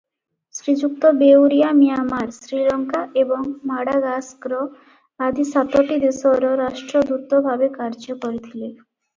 ଶ୍ରୀଯୁକ୍ତ 0.59 1.09
Beuria 1.17 1.67
Myanmar, 1.81 2.33
Sri Lanka 2.37 3.01
ଏବଂ 3.23 3.45
Madagascar 3.73 4.63
ଆଦି 5.27 5.47
ସାତଟି 5.53 6.01
ଦେଶରେ 6.07 6.57
ରାଷ୍ଟ୍ରଦୂତ 6.65 7.45
ଭାବେ 7.51 7.71
କାର୍ଯ୍ୟ 7.79 8.21
କରିଥିଲେ। 8.27 8.69